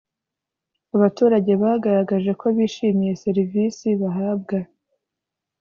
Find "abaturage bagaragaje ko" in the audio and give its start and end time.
0.95-2.45